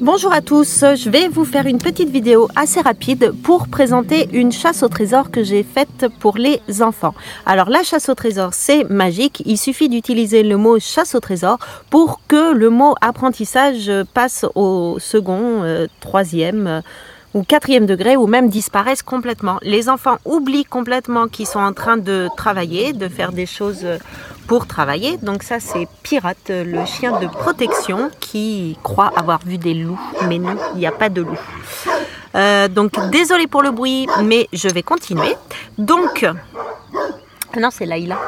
[0.00, 4.50] Bonjour à tous, je vais vous faire une petite vidéo assez rapide pour présenter une
[4.50, 7.14] chasse au trésor que j'ai faite pour les enfants.
[7.46, 11.58] Alors la chasse au trésor c'est magique, il suffit d'utiliser le mot chasse au trésor
[11.90, 16.80] pour que le mot apprentissage passe au second, euh, troisième euh,
[17.34, 19.58] ou quatrième degré ou même disparaisse complètement.
[19.62, 23.98] Les enfants oublient complètement qu'ils sont en train de travailler, de faire des choses euh,
[24.46, 25.16] pour travailler.
[25.18, 30.38] Donc ça c'est Pirate, le chien de protection qui croit avoir vu des loups, mais
[30.38, 31.38] non, il n'y a pas de loups.
[32.36, 35.36] Euh, donc désolé pour le bruit, mais je vais continuer.
[35.78, 36.26] Donc
[37.56, 38.18] non, c'est Laïla.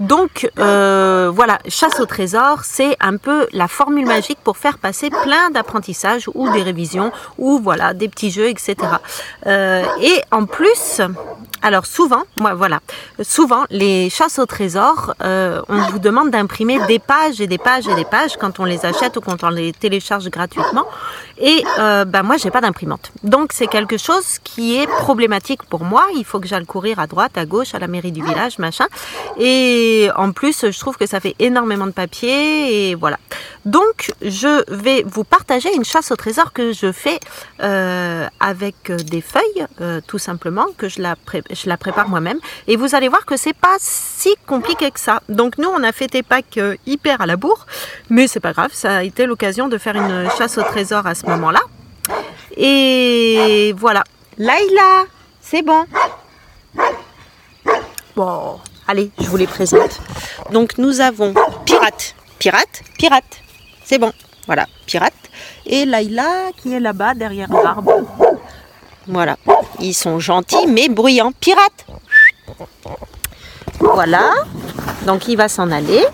[0.00, 5.10] Donc euh, voilà, chasse au trésor, c'est un peu la formule magique pour faire passer
[5.10, 8.76] plein d'apprentissages ou des révisions ou voilà des petits jeux, etc.
[9.46, 11.00] Euh, et en plus,
[11.62, 12.80] alors souvent, moi voilà,
[13.22, 17.88] souvent les chasses au trésor, euh, on vous demande d'imprimer des pages et des pages
[17.88, 20.86] et des pages quand on les achète ou quand on les télécharge gratuitement.
[21.38, 25.84] Et euh, ben moi j'ai pas d'imprimante, donc c'est quelque chose qui est problématique pour
[25.84, 26.06] moi.
[26.14, 28.86] Il faut que j'aille courir à droite, à gauche, à la mairie du village, machin.
[30.16, 33.18] En plus, je trouve que ça fait énormément de papier et voilà.
[33.64, 37.20] Donc je vais vous partager une chasse au trésor que je fais
[37.62, 42.38] euh, avec des feuilles, euh, tout simplement, que je la prépare je la prépare moi-même.
[42.66, 45.22] Et vous allez voir que c'est pas si compliqué que ça.
[45.28, 47.66] Donc nous, on a fait des packs euh, hyper à la bourre,
[48.10, 51.14] mais c'est pas grave, ça a été l'occasion de faire une chasse au trésor à
[51.14, 51.60] ce moment-là.
[52.56, 54.02] Et voilà.
[54.38, 55.04] Laïla,
[55.40, 55.84] c'est bon.
[58.16, 60.00] Bon, allez, je vous les présente.
[60.50, 63.42] Donc nous avons Pirate, Pirate, Pirate.
[63.84, 64.12] C'est bon.
[64.46, 65.12] Voilà, Pirate.
[65.66, 67.92] Et Laïla qui est là-bas derrière l'arbre.
[69.06, 69.36] Voilà.
[69.78, 71.32] Ils sont gentils mais bruyants.
[71.38, 71.86] Pirates
[73.78, 74.32] Voilà.
[75.06, 76.04] Donc il va s'en aller.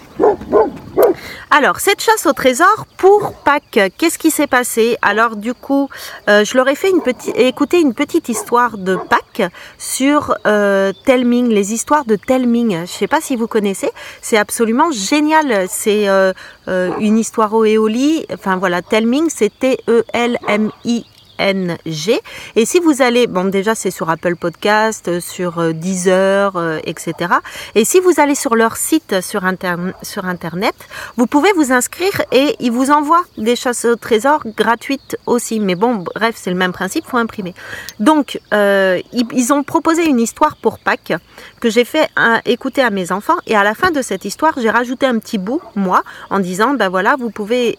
[1.51, 4.97] Alors, cette chasse au trésor pour Pâques, qu'est-ce qui s'est passé?
[5.03, 5.89] Alors, du coup,
[6.29, 10.93] euh, je leur ai fait une petite, écouter une petite histoire de Pâques sur euh,
[11.05, 12.71] Telming, les histoires de Telming.
[12.73, 13.91] Je ne sais pas si vous connaissez,
[14.21, 15.67] c'est absolument génial.
[15.69, 16.33] C'est euh,
[16.67, 18.27] une histoire au éoli.
[18.33, 21.07] Enfin voilà, Telming, c'est T-E-L-M-I
[21.39, 22.21] NG.
[22.57, 26.79] Et si vous allez, bon déjà c'est sur Apple Podcast, euh, sur euh, Deezer, euh,
[26.85, 27.33] etc.
[27.75, 30.75] Et si vous allez sur leur site sur, Internet,
[31.17, 35.61] vous pouvez vous inscrire et ils vous envoient des chasses au trésor gratuites aussi.
[35.61, 37.55] Mais bon, bref, c'est le même principe, faut imprimer.
[38.01, 41.13] Donc, ils, ont proposé une histoire pour Pâques
[41.61, 42.09] que j'ai fait
[42.47, 43.37] écouter à mes enfants.
[43.47, 46.75] Et à la fin de cette histoire, j'ai rajouté un petit bout, moi, en disant,
[46.75, 47.79] ben voilà, vous pouvez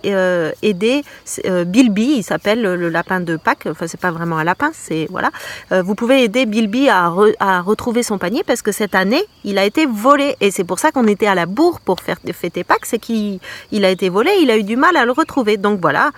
[0.61, 1.03] aider
[1.45, 5.31] Bilby, il s'appelle le lapin de Enfin, c'est pas vraiment un lapin, c'est voilà.
[5.71, 7.09] Euh, vous pouvez aider Bilby à,
[7.61, 10.91] retrouver son panier parce que cette année, il a été volé et c'est pour ça
[10.91, 13.39] qu'on était à la bourre pour faire fêter Pâques, c'est qu'il
[13.71, 15.57] il a été volé, il a eu du mal à le retrouver.
[15.57, 16.11] Donc voilà.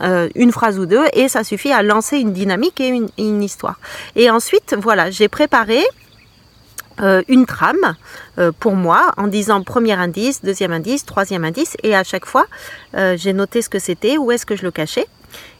[0.00, 3.42] Euh, une phrase ou deux et ça suffit à lancer une dynamique et une, une
[3.42, 3.78] histoire.
[4.16, 5.82] Et ensuite, voilà, j'ai préparé
[7.02, 7.96] euh, une trame
[8.58, 12.46] pour moi en disant premier indice, deuxième indice, troisième indice et à chaque fois
[12.94, 15.06] j'ai noté ce que c'était, où est-ce que je le cachais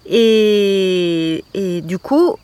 [0.06, 1.44] et,
[1.84, 2.36] du coup,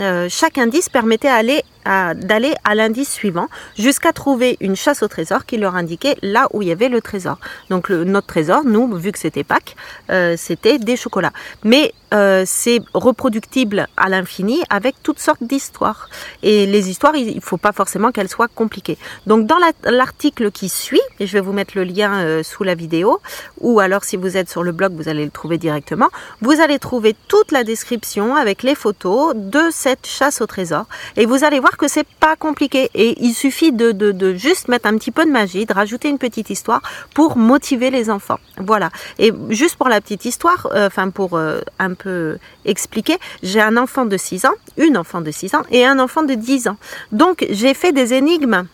[0.00, 5.56] euh, chaque indice permettait d'aller à, l'indice suivant jusqu'à trouver une chasse au trésor qui
[5.56, 7.38] leur indiquait là où il y avait le trésor.
[7.70, 9.76] Donc notre trésor, nous, vu que c'était Pâques,
[10.10, 11.32] euh, c'était des chocolats.
[11.62, 16.08] Mais euh, c'est reproductible à l'infini avec toutes sortes d'histoires.
[16.42, 18.98] Et les histoires, il ne faut pas forcément qu'elles soient compliquées.
[19.26, 23.20] Donc dans l'article qui suit, et je vais vous mettre le lien sous la vidéo,
[23.60, 26.08] ou alors si vous êtes sur le blog, vous allez le trouver directement,
[26.40, 30.86] vous allez trouver toute la description avec les photos de cette chasse au trésor.
[31.16, 32.90] Et vous allez voir que c'est pas compliqué.
[32.94, 36.48] Et il suffit de, juste mettre un petit peu de magie, de rajouter une petite
[36.50, 36.82] histoire
[37.14, 38.40] pour motiver les enfants.
[38.58, 38.90] Voilà.
[39.18, 41.38] Et juste pour la petite histoire, euh, enfin pour
[41.78, 45.84] un peu expliquer, j'ai un enfant de 6 ans, une enfant de 6 ans et
[45.84, 46.76] un enfant de 10 ans.
[47.12, 48.64] Donc j'ai fait des énigmes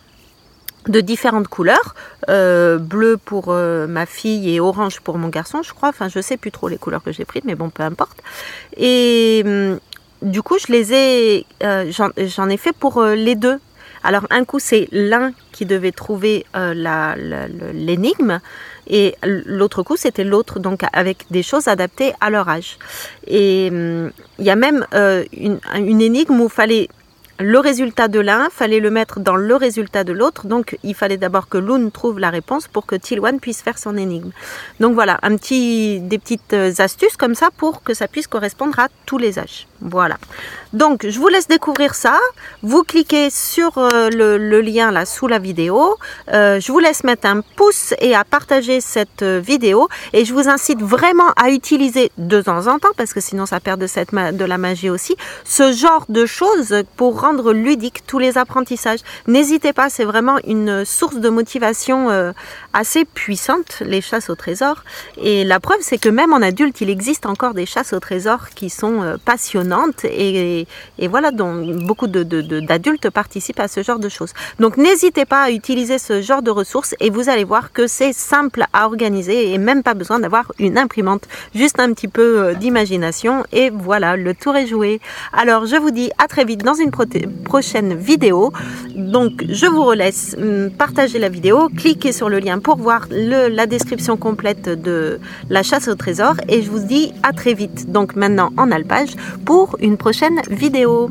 [0.87, 1.95] de différentes couleurs,
[2.29, 5.89] euh, bleu pour euh, ma fille et orange pour mon garçon, je crois.
[5.89, 8.17] Enfin, je sais plus trop les couleurs que j'ai prises, mais bon, peu importe.
[8.77, 9.79] Et hum,
[10.21, 13.59] du coup, je les ai, euh, j'en ai fait pour les deux.
[14.03, 16.45] Alors, un coup, c'est l'un qui devait trouver
[17.73, 18.39] l'énigme,
[18.87, 22.77] et l'autre coup, c'était l'autre, donc avec des choses adaptées à leur âge.
[23.27, 26.89] Et hum, il y a même euh, une, énigme où il fallait
[27.41, 30.47] le résultat de l'un, fallait le mettre dans le résultat de l'autre.
[30.47, 33.97] Donc il fallait d'abord que Loon trouve la réponse pour que Tilwan puisse faire son
[33.97, 34.31] énigme.
[34.79, 39.39] Donc voilà, des petites astuces comme ça pour que ça puisse correspondre à tous les
[39.39, 39.67] âges.
[39.81, 40.17] Voilà.
[40.73, 42.17] Donc je vous laisse découvrir ça.
[42.61, 45.97] Vous cliquez sur euh, le, lien là sous la vidéo.
[46.31, 49.89] Euh, je vous laisse mettre un pouce et à partager cette euh, vidéo.
[50.13, 53.59] Et je vous incite vraiment à utiliser de temps en temps, parce que sinon ça
[53.59, 57.15] perd de, de la magie aussi, ce genre de choses pour
[57.51, 58.99] ludique tous les apprentissages.
[59.27, 62.33] N'hésitez pas, c'est vraiment une source de motivation
[62.73, 64.83] assez puissante, les chasses au trésor.
[65.17, 68.49] Et la preuve, c'est que même en adulte, il existe encore des chasses au trésor
[68.49, 70.31] qui sont passionnantes et
[70.97, 74.33] et, voilà, donc beaucoup d'adultes participent à ce genre de choses.
[74.59, 78.13] Donc n'hésitez pas à utiliser ce genre de ressources et vous allez voir que c'est
[78.13, 82.53] simple à organiser et même pas besoin d'avoir une imprimante, juste un petit peu euh,
[82.53, 85.01] d'imagination et voilà, le tour est joué.
[85.33, 87.01] Alors je vous dis à très vite dans une prochaine
[87.97, 88.51] vidéo.
[88.95, 93.65] Donc je vous relaisse hum, partager la vidéo, cliquez sur le lien pour voir la
[93.65, 95.19] description complète de
[95.49, 97.91] la chasse au trésor et je vous dis à très vite.
[97.91, 99.11] Donc maintenant en alpage
[99.45, 101.09] pour une prochaine vidéo.